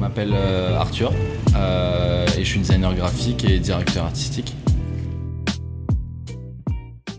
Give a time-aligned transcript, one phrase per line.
[0.00, 1.12] m'appelle euh, Arthur
[1.54, 4.54] euh, et je suis designer graphique et directeur artistique.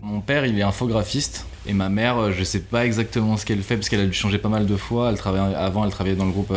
[0.02, 3.62] Mon père, il est infographiste et ma mère, euh, je sais pas exactement ce qu'elle
[3.62, 5.12] fait parce qu'elle a dû changer pas mal de fois.
[5.12, 6.52] Elle avant, elle travaillait dans le groupe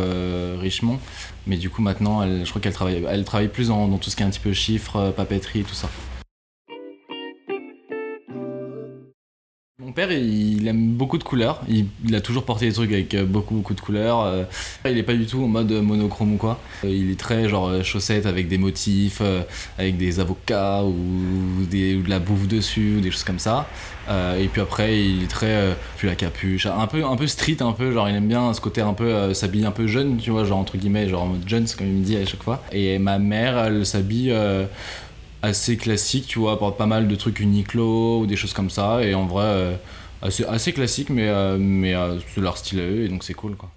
[0.60, 0.98] Richemont,
[1.46, 4.10] mais du coup maintenant, elle, je crois qu'elle travaille, elle travaille plus dans, dans tout
[4.10, 5.88] ce qui est un petit peu chiffres, papeterie, tout ça.
[9.78, 11.60] Mon père, il aime beaucoup de couleurs.
[11.68, 14.22] Il, il a toujours porté des trucs avec euh, beaucoup, beaucoup de couleurs.
[14.22, 14.44] Euh,
[14.84, 16.58] Il est pas du tout en mode monochrome ou quoi.
[16.84, 19.22] Euh, Il est très genre chaussettes avec des motifs,
[19.78, 23.66] avec des avocats ou, des, ou de la bouffe dessus, ou des choses comme ça.
[24.38, 27.72] Et puis après, il est très puis la capuche, un peu, un peu street, un
[27.72, 30.44] peu genre il aime bien ce côté un peu s'habiller un peu jeune, tu vois,
[30.44, 32.62] genre entre guillemets, genre en mode jeune, comme il me dit à chaque fois.
[32.70, 34.32] Et ma mère, elle s'habille.
[35.42, 39.02] assez classique, tu vois, porte pas mal de trucs Uniqlo ou des choses comme ça,
[39.02, 39.78] et en vrai,
[40.22, 43.34] assez, assez classique, mais, euh, mais euh, c'est leur style à eux, et donc c'est
[43.34, 43.70] cool, quoi.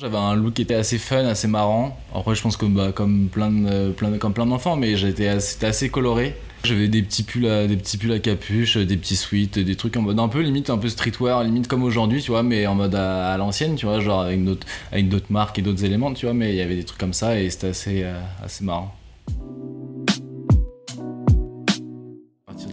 [0.00, 1.96] J'avais un look qui était assez fun, assez marrant.
[2.12, 5.28] Après, je pense que bah, comme plein de, plein de- comme plein d'enfants, mais j'étais
[5.28, 6.34] assez, assez coloré.
[6.64, 9.96] J'avais des petits pulls à, des petits pulls à capuche, des petits sweats, des trucs
[9.96, 12.74] en mode un peu limite un peu streetwear, limite comme aujourd'hui, tu vois, mais en
[12.74, 16.12] mode à, à l'ancienne, tu vois, genre avec d'autres avec d'autres marques et d'autres éléments,
[16.14, 18.64] tu vois, mais il y avait des trucs comme ça et c'était assez euh, assez
[18.64, 18.92] marrant.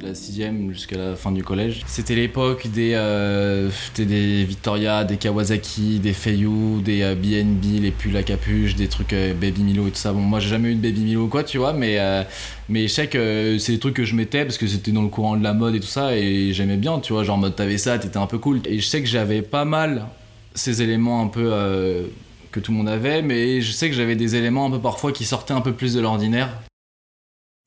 [0.09, 1.83] La sixième jusqu'à la fin du collège.
[1.87, 8.17] C'était l'époque des, euh, des Victoria, des Kawasaki, des Feiyu, des euh, BNB, les pulls
[8.17, 10.11] à capuche, des trucs euh, Baby Milo et tout ça.
[10.11, 12.23] Bon, moi j'ai jamais eu de Baby Milo quoi, tu vois, mais, euh,
[12.67, 15.09] mais je sais que c'est des trucs que je mettais parce que c'était dans le
[15.09, 17.55] courant de la mode et tout ça et j'aimais bien, tu vois, genre en mode
[17.55, 18.61] t'avais ça, t'étais un peu cool.
[18.65, 20.07] Et je sais que j'avais pas mal
[20.55, 22.03] ces éléments un peu euh,
[22.51, 25.11] que tout le monde avait, mais je sais que j'avais des éléments un peu parfois
[25.11, 26.49] qui sortaient un peu plus de l'ordinaire.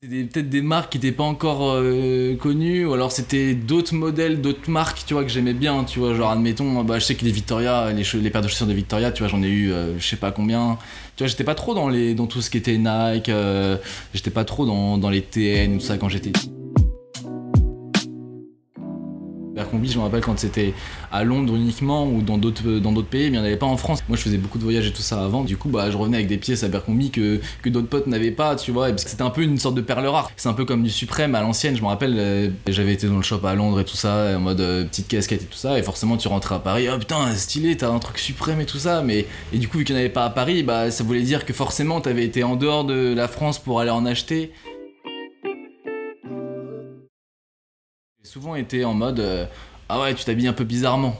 [0.03, 4.41] C'était peut-être des marques qui n'étaient pas encore euh, connues, ou alors c'était d'autres modèles,
[4.41, 7.23] d'autres marques, tu vois, que j'aimais bien, tu vois, genre admettons, bah, je sais que
[7.23, 9.97] les Victoria, les, les paires de chaussures de Victoria, tu vois, j'en ai eu euh,
[9.97, 10.77] je sais pas combien.
[11.15, 13.77] Tu vois, j'étais pas trop dans, les, dans tout ce qui était Nike, euh,
[14.13, 16.51] j'étais pas trop dans, dans les TN, tout ça quand j'étais petit.
[19.83, 20.73] Je me rappelle quand c'était
[21.11, 23.77] à Londres uniquement ou dans d'autres d'autres pays, mais il n'y en avait pas en
[23.77, 23.99] France.
[24.07, 25.43] Moi, je faisais beaucoup de voyages et tout ça avant.
[25.43, 28.55] Du coup, bah, je revenais avec des pièces Abercrombie que, que d'autres potes n'avaient pas,
[28.55, 28.89] tu vois.
[28.89, 30.31] Et parce c'était un peu une sorte de perle rare.
[30.35, 31.75] C'est un peu comme du suprême à l'ancienne.
[31.75, 34.39] Je me rappelle, euh, j'avais été dans le shop à Londres et tout ça, en
[34.39, 35.77] mode euh, petite casquette et tout ça.
[35.77, 38.79] Et forcément, tu rentrais à Paris, oh putain, stylé, t'as un truc suprême et tout
[38.79, 39.01] ça.
[39.01, 41.21] Mais et du coup, vu qu'il n'y en avait pas à Paris, bah, ça voulait
[41.21, 44.51] dire que forcément, t'avais été en dehors de la France pour aller en acheter.
[48.33, 49.45] Souvent été en mode euh,
[49.89, 51.15] ah ouais tu t'habilles un peu bizarrement.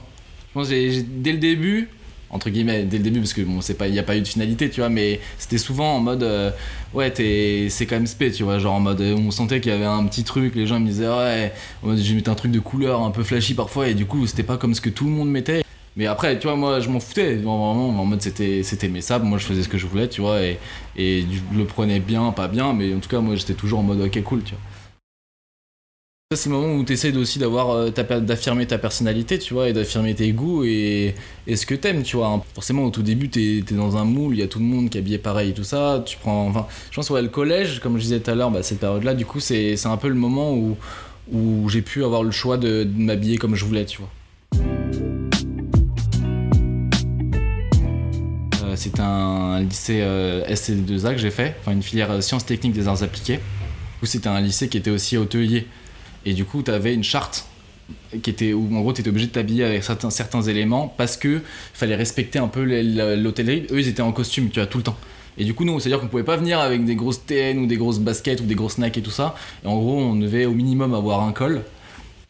[0.48, 1.88] Je pense j'ai- dès le début
[2.28, 4.26] entre guillemets dès le début parce que bon pas il y a pas eu de
[4.26, 6.50] finalité tu vois mais c'était souvent en mode euh,
[6.92, 9.74] ouais t'es c'est quand même spé tu vois genre en mode on sentait qu'il y
[9.76, 11.52] avait un petit truc les gens me disaient ouais
[11.98, 14.56] j'ai mis un truc de couleur un peu flashy parfois et du coup c'était pas
[14.56, 15.62] comme ce que tout le monde mettait
[15.94, 19.24] mais après tu vois moi je m'en foutais vraiment en mode c'était c'était mes sables
[19.24, 20.58] moi je faisais ce que je voulais tu vois et
[20.96, 23.84] et je le prenais bien pas bien mais en tout cas moi j'étais toujours en
[23.84, 24.60] mode ok cool tu vois
[26.36, 29.72] c'est le moment où tu essaies aussi d'avoir euh, d'affirmer ta personnalité, tu vois, et
[29.72, 31.14] d'affirmer tes goûts et,
[31.52, 32.44] ce que t'aimes, tu vois.
[32.54, 34.90] Forcément, au tout début, t'es es dans un moule, il y a tout le monde
[34.90, 36.02] qui est habillé pareil et tout ça.
[36.06, 38.62] Tu prends, enfin, je pense ouais, le collège, comme je disais tout à l'heure, bah,
[38.62, 40.76] cette période-là, du coup, c'est un peu le moment où,
[41.32, 44.10] où j'ai pu avoir le choix de, m'habiller comme je voulais, tu vois.
[48.62, 52.72] Euh, C'est un lycée euh, SCD2A que j'ai fait, enfin une filière euh, sciences techniques
[52.72, 53.40] des arts appliqués.
[54.00, 55.66] Coup, c'était un lycée qui était aussi hôtelier.
[56.24, 57.46] Et du coup, tu avais une charte
[58.22, 61.16] qui était où en gros tu étais obligé de t'habiller avec certains, certains éléments parce
[61.16, 61.42] que
[61.74, 63.66] fallait respecter un peu l'hôtellerie.
[63.70, 64.96] Eux, ils étaient en costume, tu vois, tout le temps.
[65.36, 67.76] Et du coup, nous, c'est-à-dire qu'on pouvait pas venir avec des grosses TN ou des
[67.76, 69.34] grosses baskets ou des grosses snacks et tout ça.
[69.64, 71.62] Et en gros, on devait au minimum avoir un col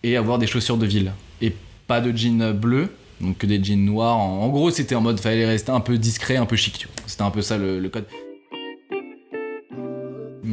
[0.02, 1.12] et avoir des chaussures de ville.
[1.42, 1.52] Et
[1.86, 2.88] pas de jeans bleus,
[3.20, 4.16] donc que des jeans noirs.
[4.16, 6.86] En, gros, c'était en mode fallait rester un peu discret, un peu chic.
[7.06, 8.06] C'était un peu ça le code.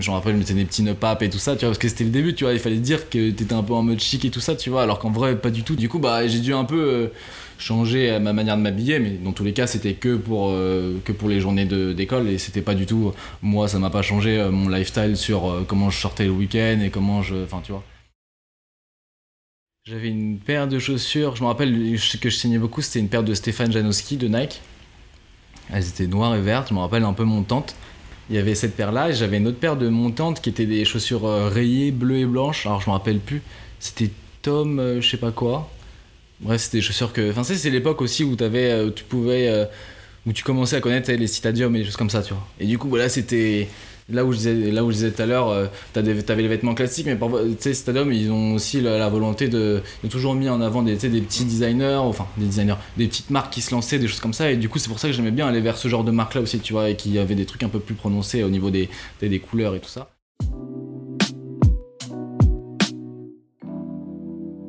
[0.01, 2.03] Genre après je mettais des petits nœuds et tout ça, tu vois, parce que c'était
[2.03, 4.29] le début, tu vois, il fallait dire que t'étais un peu en mode chic et
[4.29, 5.75] tout ça, tu vois, alors qu'en vrai pas du tout.
[5.75, 7.07] Du coup bah j'ai dû un peu euh,
[7.57, 10.99] changer euh, ma manière de m'habiller, mais dans tous les cas c'était que pour euh,
[11.05, 13.13] que pour les journées d'école et c'était pas du tout.
[13.41, 17.21] Moi ça m'a pas changé mon lifestyle sur comment je sortais le week-end et comment
[17.21, 17.83] je, enfin tu vois.
[19.83, 21.71] J'avais une paire de chaussures, je me rappelle
[22.21, 24.61] que je signais beaucoup, c'était une paire de Stéphane Janowski de Nike.
[25.73, 27.75] Elles étaient noires et vertes, je me rappelle un peu montante.
[28.31, 30.85] Il y avait cette paire-là et j'avais une autre paire de montantes qui étaient des
[30.85, 32.65] chaussures euh, rayées, bleues et blanches.
[32.65, 33.41] Alors je me rappelle plus.
[33.79, 34.09] C'était
[34.41, 35.69] Tom, euh, je sais pas quoi.
[36.39, 37.29] Bref, c'était des chaussures que.
[37.29, 39.65] Enfin, c'est l'époque aussi où t'avais, euh, tu pouvais, euh,
[40.25, 42.47] où tu commençais à connaître les citadiums et des choses comme ça, tu vois.
[42.59, 43.67] Et du coup, voilà, c'était,
[44.11, 46.73] là où je disais, là où je disais tout à l'heure, euh, t'avais les vêtements
[46.73, 50.49] classiques, mais parfois, tu sais, Stadium, ils ont aussi la, volonté de, de, toujours mis
[50.49, 53.99] en avant des, des petits designers, enfin des designers, des petites marques qui se lançaient,
[53.99, 55.77] des choses comme ça, et du coup, c'est pour ça que j'aimais bien aller vers
[55.77, 57.95] ce genre de marque-là aussi, tu vois, et qui avait des trucs un peu plus
[57.95, 60.09] prononcés au niveau des, des, des couleurs et tout ça.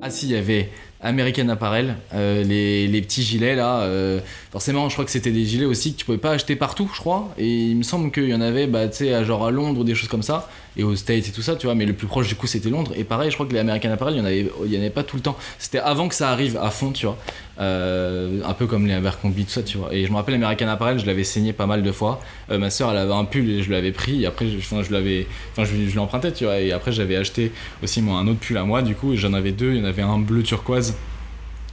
[0.05, 0.69] Ah si, il y avait
[1.03, 3.81] American Apparel, euh, les, les, petits gilets là.
[3.81, 4.21] Euh,
[4.51, 7.01] forcément, je crois que c'était des gilets aussi que tu pouvais pas acheter partout, je
[7.01, 7.35] crois.
[7.39, 9.95] Et il me semble qu'il y en avait, bah, tu sais, genre à Londres, des
[9.95, 11.75] choses comme ça, et aux States et tout ça, tu vois.
[11.75, 12.93] Mais le plus proche du coup, c'était Londres.
[12.97, 14.91] Et pareil, je crois que les American Apparel, il y en avait, y en avait
[14.91, 15.37] pas tout le temps.
[15.59, 17.19] C'était avant que ça arrive à fond, tu vois.
[17.61, 19.95] Euh, un peu comme les Abercrombie, tout ça, tu vois.
[19.95, 22.21] Et je me rappelle American Apparel, je l'avais saigné pas mal de fois.
[22.49, 24.23] ma soeur, elle avait un pull et je l'avais pris.
[24.23, 26.61] Et après, je, je l'avais, enfin, je, l'empruntais, tu vois.
[26.61, 27.53] Et après, j'avais acheté
[27.83, 28.83] aussi moi un autre pull à moi.
[28.83, 29.73] Du coup, j'en avais deux.
[29.73, 30.95] Il y en avait un bleu turquoise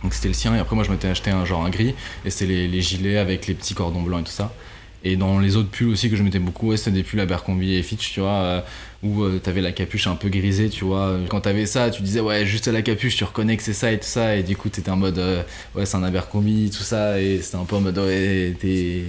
[0.04, 1.94] donc c'était le sien, et après moi je m'étais acheté un genre un gris,
[2.24, 4.54] et c'était les, gilets avec les petits cordons blancs et tout ça.
[5.04, 7.76] Et dans les autres pulls aussi que je mettais beaucoup, ouais, c'était des pulls Abercrombie
[7.76, 8.60] et Fitch, tu vois, euh,
[9.02, 11.18] où euh, t'avais la capuche un peu grisée, tu vois.
[11.30, 13.98] Quand t'avais ça, tu disais, ouais, juste la capuche, tu reconnais que c'est ça et
[13.98, 15.42] tout ça, et du coup t'étais en mode, euh,
[15.76, 19.06] ouais, c'est un Abercrombie, tout ça, et c'était un peu en mode, ouais, t'es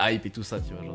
[0.00, 0.88] hype et tout ça, tu vois, peu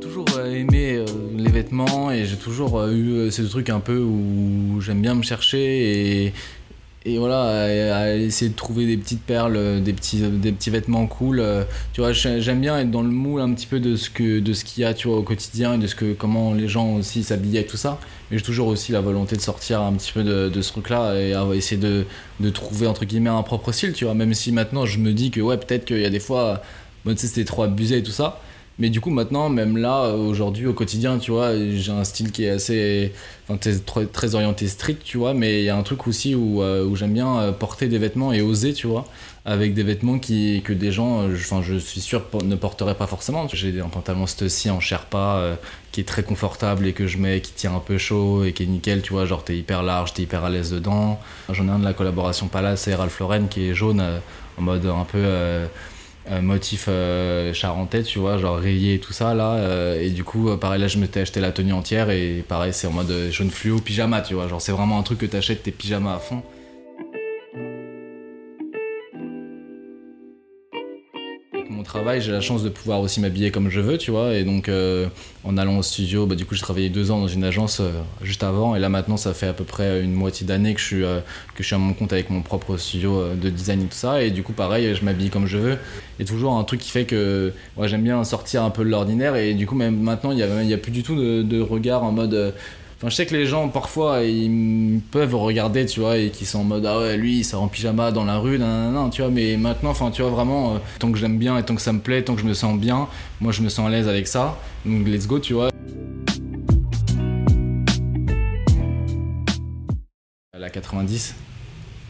[0.00, 1.04] toujours aimé
[1.36, 6.26] les vêtements et j'ai toujours eu ce truc un peu où j'aime bien me chercher
[6.26, 6.32] et,
[7.04, 7.64] et voilà,
[7.96, 11.42] à, essayer de trouver des petites perles, des petits, des petits vêtements cool.
[11.92, 14.52] Tu vois, j'aime bien être dans le moule un petit peu de ce que de
[14.52, 16.96] ce qu'il y a, tu vois, au quotidien et de ce que comment les gens
[16.96, 17.98] aussi s'habillaient et tout ça.
[18.30, 21.34] Mais j'ai toujours aussi la volonté de sortir un petit peu de, ce truc-là et
[21.56, 22.04] essayer de,
[22.40, 24.14] de trouver entre guillemets un propre style, tu vois.
[24.14, 26.62] Même si maintenant je me dis que ouais, peut-être qu'il y a des fois,
[27.04, 28.40] bon, tu sais, c'était trop abusé et tout ça.
[28.78, 32.44] Mais du coup, maintenant, même là, aujourd'hui, au quotidien, tu vois, j'ai un style qui
[32.44, 33.12] est assez.
[33.48, 36.62] Enfin, très, très orienté strict, tu vois, mais il y a un truc aussi où,
[36.62, 39.06] euh, où j'aime bien euh, porter des vêtements et oser, tu vois,
[39.46, 43.06] avec des vêtements qui, que des gens, euh, enfin, je suis sûr, ne porteraient pas
[43.08, 43.48] forcément.
[43.48, 45.58] J'ai un pantalon ci en Sherpa
[45.90, 48.62] qui est très confortable et que je mets, qui tient un peu chaud et qui
[48.62, 51.18] est nickel, tu vois, genre t'es hyper large, t'es hyper à l'aise dedans.
[51.50, 54.04] J'en ai un de la collaboration Palace et Ralph Lauren qui est jaune
[54.58, 55.24] en mode un peu
[56.42, 59.54] motif euh, charentais, tu vois, genre rayé et tout ça là.
[59.54, 62.72] Euh, et du coup, euh, pareil, là je m'étais acheté la tenue entière et pareil,
[62.72, 64.48] c'est en mode jaune fluo, pyjama, tu vois.
[64.48, 66.42] Genre, c'est vraiment un truc que t'achètes tes pyjamas à fond.
[71.88, 74.34] Travail, j'ai la chance de pouvoir aussi m'habiller comme je veux, tu vois.
[74.34, 75.08] Et donc, euh,
[75.44, 77.90] en allant au studio, bah, du coup, j'ai travaillé deux ans dans une agence euh,
[78.22, 78.76] juste avant.
[78.76, 81.20] Et là, maintenant, ça fait à peu près une moitié d'année que, je suis, euh,
[81.54, 84.22] que je suis à mon compte avec mon propre studio de design et tout ça.
[84.22, 85.78] Et du coup, pareil, je m'habille comme je veux.
[86.20, 89.34] Et toujours un truc qui fait que ouais, j'aime bien sortir un peu de l'ordinaire.
[89.34, 92.04] Et du coup, même maintenant, il n'y a, y a plus du tout de regard
[92.04, 92.54] en mode
[92.98, 96.58] Enfin, je sais que les gens, parfois, ils peuvent regarder, tu vois, et qui sont
[96.58, 99.22] en mode, ah ouais, lui, il sort en pyjama dans la rue, non, non, tu
[99.22, 101.80] vois, mais maintenant, enfin, tu vois, vraiment, euh, tant que j'aime bien et tant que
[101.80, 103.06] ça me plaît, tant que je me sens bien,
[103.40, 104.58] moi, je me sens à l'aise avec ça.
[104.84, 105.70] Donc, let's go, tu vois.
[110.58, 111.36] La 90,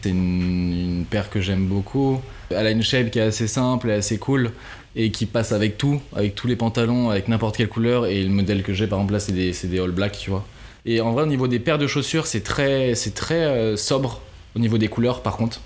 [0.01, 2.19] c'est une, une paire que j'aime beaucoup.
[2.49, 4.53] Elle a une shape qui est assez simple et assez cool
[4.95, 8.07] et qui passe avec tout, avec tous les pantalons, avec n'importe quelle couleur.
[8.07, 10.43] Et le modèle que j'ai, par exemple, là, c'est des, des all black, tu vois.
[10.85, 14.21] Et en vrai, au niveau des paires de chaussures, c'est très, c'est très euh, sobre.
[14.55, 15.61] Au niveau des couleurs, par contre,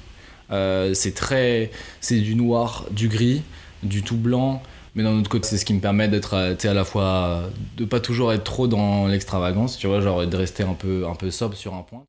[0.51, 1.71] euh, c'est très,
[2.01, 3.43] c'est du noir, du gris,
[3.83, 4.61] du tout blanc.
[4.95, 7.43] Mais d'un autre côté, c'est ce qui me permet d'être euh, à la fois
[7.77, 11.15] de pas toujours être trop dans l'extravagance, tu vois, genre de rester un peu, un
[11.15, 12.03] peu sobre sur un point.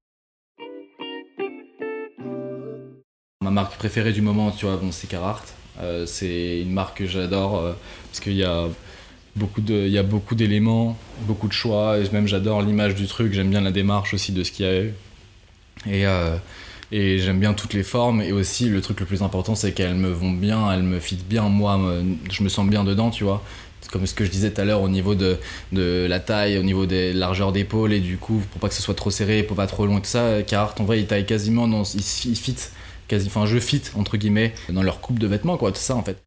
[3.42, 5.54] Ma marque préférée du moment, tu vois, c'est Carhartt.
[6.06, 7.74] c'est une marque que j'adore
[8.10, 8.68] parce qu'il y a
[9.36, 13.06] beaucoup de il y a beaucoup d'éléments beaucoup de choix et même j'adore l'image du
[13.06, 14.94] truc j'aime bien la démarche aussi de ce qu'il y a eu
[15.86, 16.36] et euh,
[16.92, 19.94] et j'aime bien toutes les formes et aussi le truc le plus important c'est qu'elles
[19.94, 21.80] me vont bien elles me fit bien moi
[22.30, 23.42] je me sens bien dedans tu vois
[23.94, 25.38] comme ce que je disais tout à l'heure au niveau de,
[25.70, 28.82] de, la taille, au niveau des largeurs d'épaule et du coup pour pas que ce
[28.82, 31.26] soit trop serré, pour pas trop long et tout ça, Carhartt en vrai il taille
[31.26, 32.02] quasiment dans, il,
[32.36, 32.56] fit
[33.26, 36.20] enfin je fit entre guillemets dans leur coupe de vêtements quoi, tout ça en fait.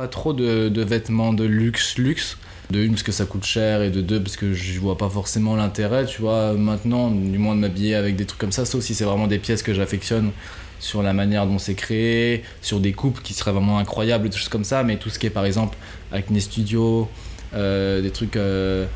[0.00, 2.38] Pas trop de, vêtements de luxe, luxe.
[2.70, 5.10] De une, parce que ça coûte cher, et de deux, parce que je vois pas
[5.10, 8.82] forcément l'intérêt, tu vois, maintenant, du moins de m'habiller avec des trucs comme ça, sauf
[8.82, 10.30] si c'est vraiment des pièces que j'affectionne
[10.78, 14.48] sur la manière dont c'est créé, sur des coupes qui seraient vraiment incroyables, des choses
[14.48, 15.76] comme ça, mais tout ce qui est par exemple
[16.12, 17.06] avec mes studios,
[17.52, 18.36] euh, des trucs.
[18.36, 18.86] Euh,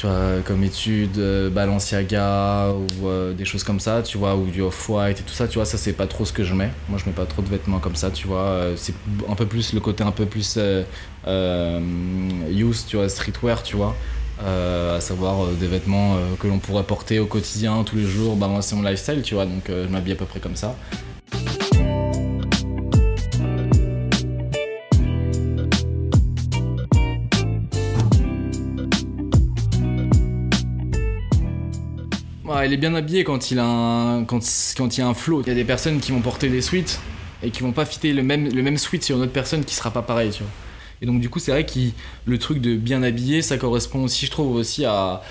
[0.00, 4.46] tu vois, comme études, euh, Balenciaga ou euh, des choses comme ça, tu vois, ou
[4.46, 6.70] du off-white et tout ça, tu vois, ça c'est pas trop ce que je mets.
[6.88, 8.94] Moi je mets pas trop de vêtements comme ça, tu vois, euh, c'est
[9.28, 10.58] un peu plus le côté un peu plus
[11.26, 13.94] use, tu vois, streetwear, tu vois.
[14.42, 18.36] à savoir des vêtements que l'on pourrait porter au quotidien, tous les jours.
[18.36, 20.76] Bah, c'est mon lifestyle, tu vois, donc je m'habille à peu près comme ça.
[32.66, 34.40] Il est bien habillé quand il a quand,
[34.76, 35.42] quand il y a un flow.
[35.42, 37.00] Il y a des personnes qui vont porter des suites
[37.42, 39.74] et qui vont pas fitter le même, le même suite sur une autre personne qui
[39.74, 40.32] sera pas pareil.
[41.02, 41.78] Et donc du coup, c'est vrai que
[42.26, 45.22] le truc de bien habillé, ça correspond aussi, je trouve, aussi à,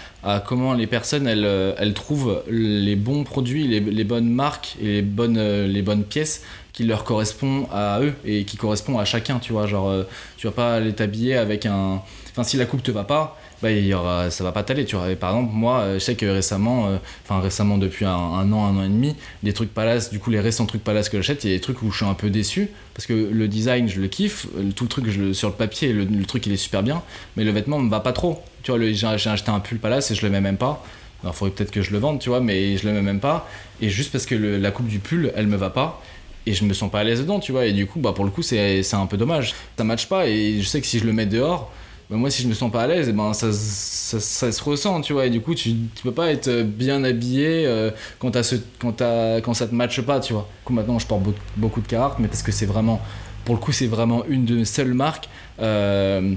[0.48, 5.40] comment les personnes, elles, elles trouvent les bons produits, les, bonnes marques et les bonnes,
[5.40, 6.44] les bonnes pièces
[6.74, 9.68] qui leur correspondent à eux et qui correspondent à chacun, tu vois.
[9.68, 10.04] Genre, euh,
[10.38, 12.02] tu vas pas aller t'habiller avec un...
[12.32, 14.86] Enfin, si la coupe te va pas, bah, il y aura, ça va pas t'aller.
[14.86, 15.14] Tu vois.
[15.16, 18.78] par exemple, moi, euh, je sais que récemment, euh, enfin récemment depuis un, an, un
[18.78, 21.52] an et demi, les trucs Palace, du coup, les récents trucs Palace que j'achète, il
[21.52, 24.02] y a des trucs où je suis un peu déçu parce que le design, je
[24.02, 27.02] le kiffe, tout le truc sur le papier, le, truc il est super bien,
[27.38, 28.44] mais le vêtement me va pas trop.
[28.64, 30.84] Tu vois, j'ai acheté un pull Palace et je le mets même pas.
[31.24, 33.50] Alors, faudrait peut-être que je le vende, tu vois, mais je le mets même pas.
[33.82, 36.02] Et juste parce que la coupe du pull, elle me va pas
[36.46, 37.66] et je me sens pas à l'aise dedans, tu vois.
[37.66, 39.54] Et du coup, bah, pour le coup, c'est un peu dommage.
[39.78, 41.72] Ça matche pas et je sais que si je le mets dehors,
[42.10, 45.02] bah, moi si je me sens pas à l'aise, eh ben ça, ça, se ressent,
[45.02, 45.28] tu vois.
[45.28, 49.04] Et du coup, tu, tu peux pas être bien habillé euh, quand, as ce, quand,
[49.44, 50.48] quand ça te matche pas, tu vois.
[50.62, 51.22] Du coup, maintenant, je porte
[51.56, 53.00] beaucoup de cartes, mais parce que c'est vraiment,
[53.46, 55.30] pour le coup, c'est vraiment une de mes seules marques
[55.62, 56.34] euh,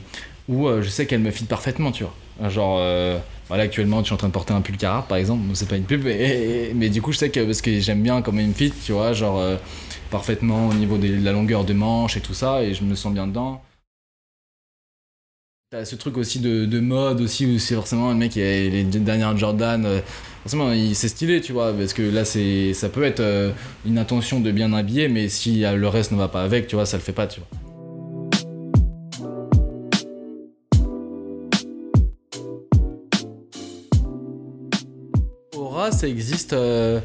[0.46, 2.50] où euh, je sais qu'elle me fit parfaitement, tu vois.
[2.50, 2.82] Genre,
[3.48, 5.76] voilà, actuellement, je suis en train de porter un pull Carhartt, par exemple, c'est pas
[5.76, 8.54] une pub, mais, du coup, je sais que parce que j'aime bien comment il me
[8.54, 9.42] fit, tu vois, genre
[10.10, 13.14] parfaitement au niveau de la longueur de manche et tout ça, et je me sens
[13.14, 13.62] bien dedans.
[15.72, 18.44] T'as ce truc aussi de, de, mode aussi où c'est forcément un mec qui a
[18.44, 19.86] les dernières Jordan.
[19.86, 20.00] Euh,
[20.42, 23.52] forcément, c'est stylé, tu vois, parce que là, c'est, ça peut être euh,
[23.86, 26.84] une intention de bien habiller, mais si le reste ne va pas avec, tu vois,
[26.84, 27.48] ça le fait pas, tu vois.
[35.56, 37.00] Aura, ça existe euh,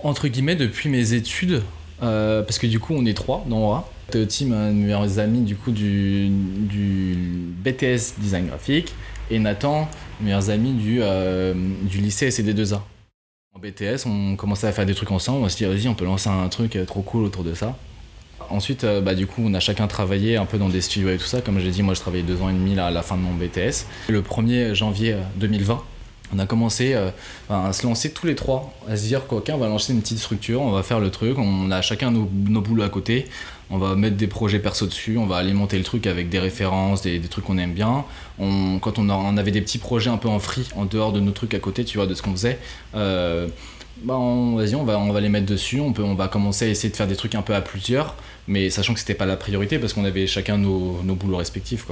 [0.00, 1.62] entre guillemets depuis mes études,
[1.98, 3.90] parce que du coup, on est trois dans Aura.
[4.18, 6.30] Tim, de mes meilleurs amis du coup du,
[7.64, 8.94] BTS design graphique,
[9.30, 9.88] et Nathan,
[10.20, 12.80] meilleurs amis du, euh, du lycée SCD2A.
[13.54, 16.04] En BTS, on commençait à faire des trucs ensemble, on s'est dit vas-y, on peut
[16.04, 17.76] lancer un truc euh, trop cool autour de ça.
[18.48, 21.18] Ensuite, euh, bah, du coup, on a chacun travaillé un peu dans des studios et
[21.18, 21.40] tout ça.
[21.40, 23.22] Comme j'ai dit, moi, je travaillais deux ans et demi là, à la fin de
[23.22, 23.86] mon BTS.
[24.08, 25.80] Le 1er janvier 2020,
[26.34, 26.96] on a commencé
[27.48, 30.62] à se lancer tous les trois, à se dire qu'aucun va lancer une petite structure,
[30.62, 33.26] on va faire le truc, on a chacun nos, nos boulots à côté,
[33.70, 37.02] on va mettre des projets perso dessus, on va alimenter le truc avec des références,
[37.02, 38.04] des, trucs qu'on aime bien.
[38.38, 41.54] quand on, avait des petits projets un peu en free, en dehors de nos trucs
[41.54, 42.58] à côté, tu vois, de ce qu'on faisait,
[42.94, 43.48] euh,
[44.02, 44.14] bah
[44.56, 47.06] vas-y, on va, on va les mettre dessus, on, va commencer à essayer de faire
[47.06, 48.16] des trucs un peu à plusieurs,
[48.48, 51.86] mais sachant que c'était pas la priorité parce qu'on avait chacun nos, nos boulots respectifs.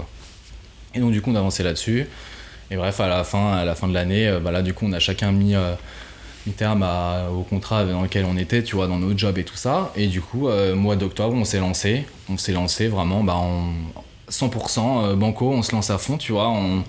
[0.95, 2.07] Et donc du coup, on avançait là-dessus.
[2.71, 4.87] Et bref, à la fin, à la fin de l'année, euh, bah là, du coup,
[4.87, 5.55] on a chacun mis...
[5.55, 5.75] Euh,
[6.57, 6.87] terme
[7.37, 9.93] au contrat dans lequel on était, tu vois, dans nos jobs et tout ça.
[9.97, 12.05] Et du coup, euh, mois d'octobre, on s'est lancé.
[12.31, 13.73] On s'est lancé vraiment bah, en
[14.31, 16.49] 100% euh, banco, on se lance à fond, tu vois.
[16.49, 16.85] On,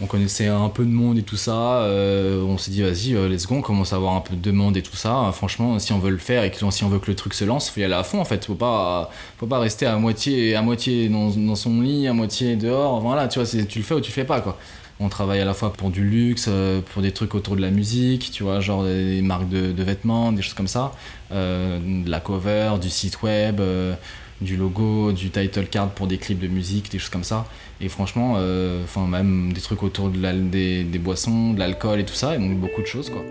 [0.00, 1.82] on connaissait un peu de monde et tout ça.
[1.82, 4.76] Euh, on s'est dit, vas-y, let's go, on commence à avoir un peu de demande
[4.76, 5.30] et tout ça.
[5.32, 7.44] franchement, si on veut le faire et que, si on veut que le truc se
[7.44, 8.44] lance, faut y aller à fond en fait.
[8.44, 12.56] Faut pas, faut pas rester à moitié, à moitié dans, dans son lit, à moitié
[12.56, 13.00] dehors.
[13.00, 14.58] Voilà, tu vois, tu le fais ou tu le fais pas quoi.
[15.02, 17.70] On travaille à la fois pour du luxe, euh, pour des trucs autour de la
[17.70, 20.92] musique, tu vois, genre des marques de, vêtements, des choses comme ça,
[21.32, 23.94] euh, de la cover, du site web, euh,
[24.40, 27.46] du logo, du title card pour des clips de musique, des choses comme ça.
[27.80, 28.38] Et franchement,
[28.84, 30.18] enfin même des trucs autour de
[30.48, 33.22] des, des, boissons, de l'alcool et tout ça, et donc beaucoup de choses quoi.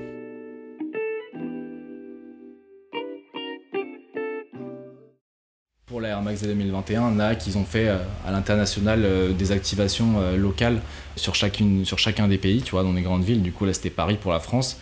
[6.31, 10.81] Max 2021, NAC, ils ont fait euh, à l'international euh, des activations euh, locales
[11.17, 13.41] sur, chacune, sur chacun des pays, tu vois, dans les grandes villes.
[13.41, 14.77] Du coup, là, c'était Paris pour la France.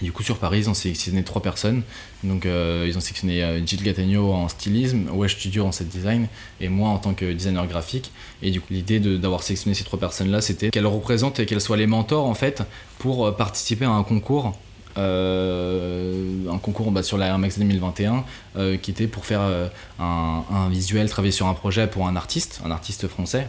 [0.00, 1.82] Du coup, sur Paris, ils ont sélectionné trois personnes.
[2.24, 6.26] Donc, ils ont sélectionné Gilles Gattegno en stylisme, Wesh Studio en set design,
[6.60, 8.12] et moi en tant que designer graphique.
[8.42, 11.78] Et du coup, l'idée d'avoir sélectionné ces trois personnes-là, c'était qu'elles représentent et qu'elles soient
[11.78, 12.62] les mentors, en fait,
[12.98, 14.54] pour participer à un concours
[14.98, 18.24] euh, un concours bah, sur la Air Max 2021
[18.56, 22.60] euh, qui était pour faire euh, un, visuel, travailler sur un projet pour un artiste,
[22.64, 23.48] un artiste français.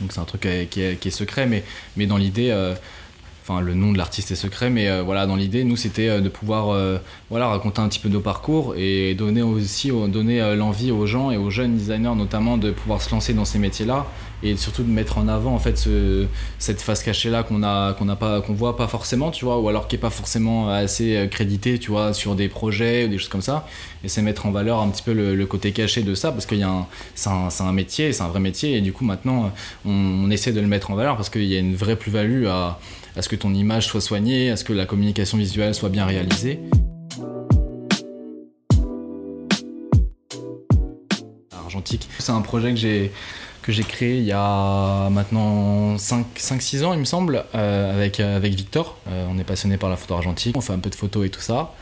[0.00, 1.62] Donc c'est un truc qui est, secret, mais,
[1.96, 2.50] mais dans l'idée,
[3.46, 6.20] Enfin, le nom de l'artiste est secret, mais euh, voilà, dans l'idée, nous, c'était euh,
[6.22, 6.96] de pouvoir euh,
[7.28, 11.36] voilà, raconter un petit peu nos parcours et donner aussi donner l'envie aux gens et
[11.36, 14.06] aux jeunes designers notamment de pouvoir se lancer dans ces métiers-là
[14.42, 16.26] et surtout de mettre en avant en fait ce,
[16.58, 19.58] cette face cachée là qu'on a qu'on n'a pas qu'on voit pas forcément tu vois
[19.58, 23.18] ou alors qui est pas forcément assez crédité tu vois sur des projets ou des
[23.18, 23.66] choses comme ça.
[24.04, 26.58] Et c'est mettre en valeur un petit peu le, côté caché de ça parce qu'il
[26.58, 29.52] y a c'est un, un, métier c'est un vrai métier et du coup maintenant
[29.84, 32.78] on essaie de le mettre en valeur parce qu'il y a une vraie plus-value à
[33.16, 36.06] à ce que ton image soit soignée, à ce que la communication visuelle soit bien
[36.06, 36.60] réalisée.
[41.52, 43.12] Argentique, c'est un projet que j'ai
[43.62, 48.52] que j'ai créé il y a maintenant 5-6 ans, il me semble, euh, avec, avec
[48.52, 48.98] Victor.
[49.08, 51.30] Euh, on est passionné par la photo argentique, on fait un peu de photos et
[51.30, 51.72] tout ça.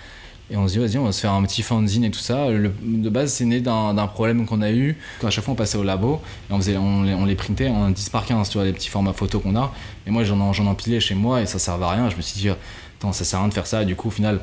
[0.52, 2.49] Et on se dit, vas-y, on va se faire un petit fanzine et tout ça.
[2.50, 4.99] de base, c'est né d'un problème qu'on a eu.
[5.25, 8.11] À chaque fois, on passait au labo et on, faisait, on, les, printait en 10
[8.11, 9.73] par 15, tu vois, les petits formats photos qu'on a.
[10.06, 12.11] Et moi, j'en empilais chez moi et ça servait à rien.
[12.11, 13.87] Je me suis dit, attends, ça sert à rien de faire ça.
[13.87, 14.40] Du coup, au final,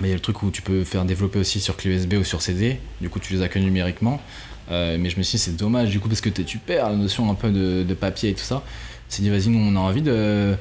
[0.00, 2.12] bah, il y a le truc où tu peux faire développer aussi sur clé USB
[2.20, 2.78] ou sur CD.
[3.00, 4.20] Du coup, tu les as que numériquement.
[4.70, 6.96] Euh, mais je me suis dit, c'est dommage du coup, parce que tu perds la
[6.96, 8.62] notion un peu de, papier et tout ça.
[9.08, 10.56] C'est dit, vas-y, nous, on a envie de,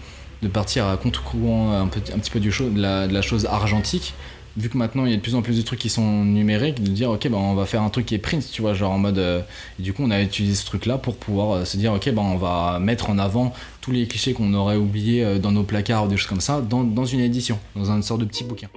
[0.54, 2.80] partir à contre-courant un, un, petit peu de
[3.14, 4.14] la chose argentique
[4.58, 6.84] vu que maintenant il y a de plus en plus de trucs qui sont numériques,
[6.84, 8.92] de dire ok bah, on va faire un truc qui est print, tu vois, genre
[8.92, 9.42] en mode euh,
[9.80, 12.22] du coup on a utilisé ce truc là pour pouvoir euh, se dire ok bah,
[12.22, 16.06] on va mettre en avant tous les clichés qu'on aurait oubliés euh, dans nos placards
[16.06, 18.68] ou des choses comme ça dans, dans une édition, dans une sorte de petit bouquin.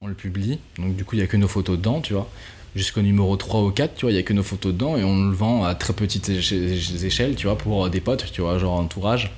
[0.00, 2.28] On le publie, donc du coup il n'y a que nos photos dedans, tu vois.
[2.74, 5.04] Jusqu'au numéro 3 ou 4, tu vois, il n'y a que nos photos dedans et
[5.04, 8.72] on le vend à très petites échelles, tu vois, pour des potes, tu vois, genre
[8.72, 9.30] entourage.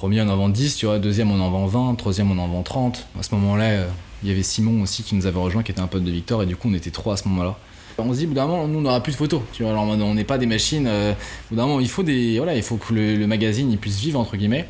[0.00, 0.98] Premier, on en vend 10, tu vois.
[0.98, 1.94] Deuxième, on en vend 20.
[1.96, 3.06] Troisième, on en vend 30.
[3.18, 3.88] À ce moment-là, euh,
[4.22, 6.42] il y avait Simon aussi qui nous avait rejoint, qui était un pote de Victor,
[6.42, 7.58] et du coup, on était trois à ce moment-là.
[7.98, 9.42] On se dit, bout d'un moment, nous, on n'aura plus de photos.
[9.52, 10.86] Tu vois, alors on n'est pas des machines.
[10.86, 11.12] Euh,
[11.50, 14.18] bout d'un moment, il faut des, voilà, il faut que le, magazine il puisse vivre
[14.18, 14.66] entre guillemets.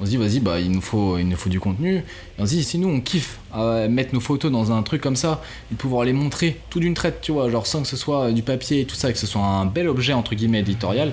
[0.00, 1.96] On se dit, vas-y, bah, il nous faut, il nous faut du contenu.
[1.96, 2.02] Et
[2.38, 5.16] on se dit, si nous, on kiffe à mettre nos photos dans un truc comme
[5.16, 8.32] ça et pouvoir les montrer tout d'une traite, tu vois, genre sans que ce soit
[8.32, 11.12] du papier et tout ça, que ce soit un bel objet entre guillemets éditorial.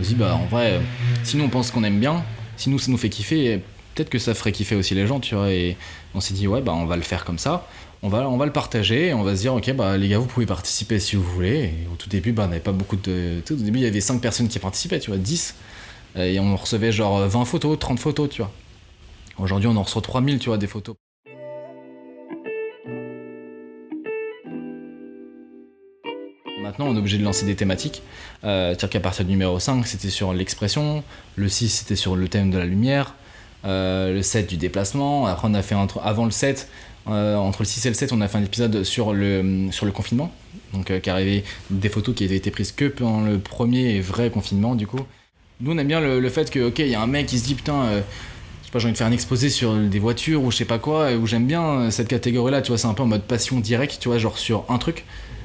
[0.00, 0.80] On se dit, bah, en vrai,
[1.22, 2.24] si nous on pense qu'on aime bien,
[2.56, 3.60] si nous ça nous fait kiffer,
[3.94, 5.50] peut-être que ça ferait kiffer aussi les gens, tu vois.
[5.50, 5.76] Et
[6.14, 7.66] on s'est dit, ouais, bah on va le faire comme ça.
[8.02, 10.18] On va, on va le partager et on va se dire, ok, bah les gars,
[10.18, 11.64] vous pouvez participer si vous voulez.
[11.64, 13.40] Et au tout début, bah, on n'avait pas beaucoup de.
[13.46, 15.54] Tout au début, il y avait 5 personnes qui participaient, tu vois, 10.
[16.16, 18.52] Et on recevait genre 20 photos, 30 photos, tu vois.
[19.38, 20.94] Aujourd'hui, on en reçoit 3000, tu vois, des photos.
[26.64, 28.02] Maintenant, on est obligé de lancer des thématiques.
[28.42, 31.04] Euh, C'est-à-dire qu'à partir du numéro 5, c'était sur l'expression,
[31.36, 33.14] le 6, c'était sur le thème de la lumière,
[33.66, 35.26] euh, le 7 du déplacement.
[35.26, 36.68] Après, on a fait entre, avant le 7,
[37.08, 40.32] euh, entre le 6 et le 7, on a fait un épisode sur le, confinement.
[40.72, 44.30] Donc, euh, qui arrivait des photos qui avaient été prises que pendant le premier vrai
[44.30, 45.00] confinement, du coup.
[45.60, 47.44] Nous, on aime bien le, fait que, ok, il y a un mec qui se
[47.44, 47.90] dit, putain,
[48.62, 50.64] je sais pas, j'ai envie de faire un exposé sur des voitures ou je sais
[50.64, 53.60] pas quoi, où j'aime bien cette catégorie-là, tu vois, c'est un peu en mode passion
[53.60, 55.04] directe, tu vois, genre sur un truc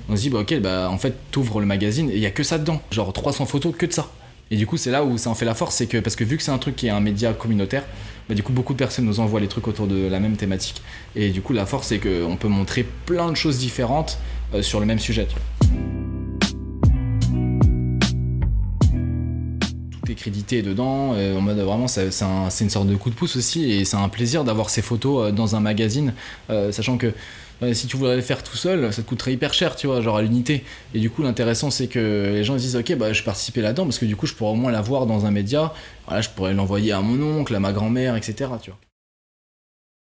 [0.09, 2.31] on se dit, bah, ok, bah, en fait, t'ouvres le magazine et il y a
[2.31, 2.81] que ça dedans.
[2.91, 4.11] Genre 300 photos, que de ça.
[4.51, 6.23] Et du coup, c'est là où ça en fait la force, c'est que parce que
[6.23, 7.83] vu que c'est un truc qui est un média communautaire,
[8.27, 10.81] bah, du coup, beaucoup de personnes nous envoient les trucs autour de la même thématique.
[11.15, 14.17] Et du coup, la force, c'est qu'on peut montrer plein de choses différentes
[14.53, 15.27] euh, sur le même sujet.
[20.15, 22.09] Crédité dedans, euh, en mode vraiment, c'est
[22.61, 25.31] une sorte de coup de pouce aussi, et c'est un plaisir d'avoir ces photos euh,
[25.31, 26.13] dans un magazine,
[26.47, 27.13] sachant que
[27.73, 30.15] si tu voudrais le faire tout seul, ça te coûterait hyper cher, tu vois, genre
[30.15, 30.63] à l'unité.
[30.93, 33.83] Et du coup, l'intéressant, c'est que les gens disent, ok, bah, je vais participer là-dedans
[33.83, 35.73] parce que du coup, je pourrais au moins la voir dans un média.
[36.07, 38.49] Voilà, je pourrais l'envoyer à mon oncle, à ma grand-mère, etc.
[38.61, 38.79] Tu vois.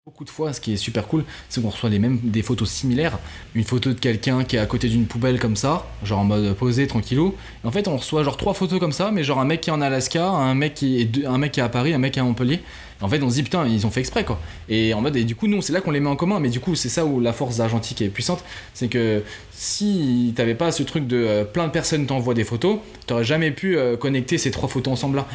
[0.09, 2.71] Beaucoup de fois, ce qui est super cool, c'est qu'on reçoit les mêmes, des photos
[2.71, 3.19] similaires.
[3.55, 6.55] Une photo de quelqu'un qui est à côté d'une poubelle comme ça, genre en mode
[6.55, 7.35] posé, tranquillou.
[7.63, 9.73] En fait, on reçoit genre trois photos comme ça, mais genre un mec qui est
[9.75, 12.61] en Alaska, un mec qui est, à Paris, un mec à Montpellier.
[13.03, 14.41] en fait, on se dit putain, ils ont fait exprès quoi.
[14.71, 16.41] Et en mode, et du coup, nous, c'est là qu'on les met en commun.
[16.41, 18.43] Mais du coup, c'est ça où la force d'Argentique est puissante.
[18.73, 22.79] C'est que si t'avais pas ce truc de euh, plein de personnes t'envoient des photos,
[23.07, 25.29] t'aurais jamais pu euh, connecter ces trois photos ensemble là.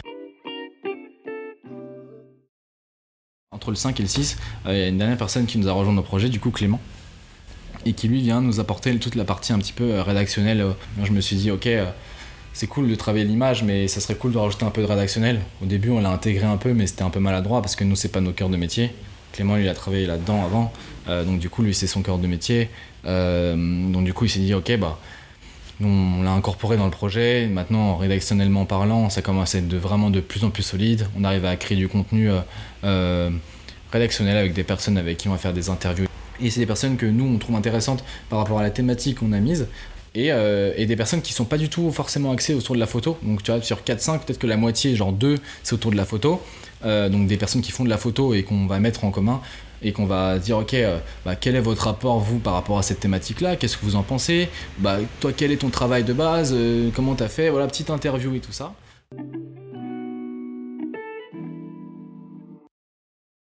[3.64, 5.70] Entre le 5 et le 6, euh, il y a une dernière personne qui nous
[5.70, 6.82] a rejoint nos projets, du coup Clément,
[7.86, 10.66] et qui lui vient nous apporter toute la partie un petit peu euh, rédactionnelle.
[11.02, 11.86] Je me suis dit, ok, euh,
[12.52, 15.40] c'est cool de travailler l'image, mais ça serait cool de rajouter un peu de rédactionnel.
[15.62, 17.96] Au début, on l'a intégré un peu, mais c'était un peu maladroit parce que nous,
[17.96, 18.92] c'est pas nos cœurs de métier.
[19.32, 20.72] Clément, lui, il a travaillé là-dedans avant,
[21.08, 22.70] donc du coup, lui, c'est son cœur de métier.
[23.04, 25.00] donc du coup, il s'est dit, ok, bah,
[25.86, 27.48] on l'a incorporé dans le projet.
[27.48, 31.08] Maintenant, rédactionnellement parlant, ça commence à être vraiment de plus en plus solide.
[31.18, 32.30] On arrive à créer du contenu
[33.94, 36.08] rédactionnel avec des personnes avec qui on va faire des interviews.
[36.42, 39.32] Et c'est des personnes que nous, on trouve intéressantes par rapport à la thématique qu'on
[39.32, 39.68] a mise.
[40.16, 43.18] Et, euh, des personnes qui sont pas du tout forcément axées autour de la photo.
[43.24, 46.06] Donc tu vois, sur 4-5, peut-être que la moitié, genre 2, c'est autour de la
[46.06, 46.42] photo.
[46.86, 49.42] Euh, donc des personnes qui font de la photo et qu'on va mettre en commun
[49.84, 52.84] et qu'on va dire ok euh, bah, quel est votre rapport vous par rapport à
[52.84, 54.50] cette thématique là qu'est-ce que vous en pensez?
[54.80, 56.54] Bah toi quel est ton travail de base?
[56.56, 57.50] Euh, comment t'as fait?
[57.50, 58.74] Voilà petite interview et tout ça.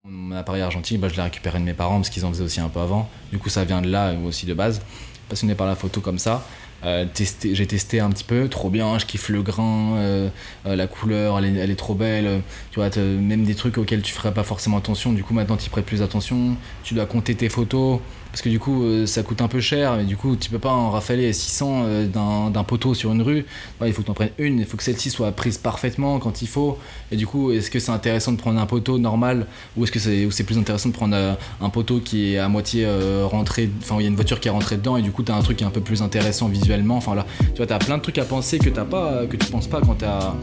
[0.04, 2.60] Mon appareil argentique bah, je l'ai récupéré de mes parents parce qu'ils en faisaient aussi
[2.60, 3.08] un peu avant.
[3.30, 4.80] Du coup ça vient de là aussi de base.
[5.28, 6.44] Passionné par la photo comme ça
[6.84, 10.28] euh, j'ai testé un petit peu, trop bien, je kiffe le grain, euh,
[10.66, 12.42] euh, la couleur, elle est, elle est, trop belle.
[12.70, 15.70] Tu vois, même des trucs auxquels tu ferais pas forcément attention, du coup maintenant tu
[15.70, 16.56] prêtes plus attention.
[16.82, 19.96] Tu dois compter tes photos, parce que du coup euh, ça coûte un peu cher
[19.96, 23.44] mais du coup tu peux pas en rafaler 600 euh, d'un poteau sur une rue.
[23.84, 26.42] Il faut que tu en prennes une il faut que celle-ci soit prise parfaitement quand
[26.42, 26.78] il faut.
[27.10, 29.98] Et du coup est-ce que c'est intéressant de prendre un poteau normal ou est-ce que
[29.98, 32.86] c'est plus intéressant de prendre euh, un poteau qui est à moitié
[33.24, 35.32] rentré enfin il y a une voiture qui est rentrée dedans et du coup tu
[35.32, 36.96] as un truc un peu plus intéressant visuellement.
[36.96, 39.36] Enfin là tu vois tu as plein de trucs à penser que t'as pas que
[39.36, 40.34] tu penses pas quand tu as